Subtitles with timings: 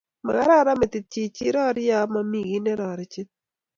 [0.25, 3.31] Magararan metit chichin rorye amami guy nerorechini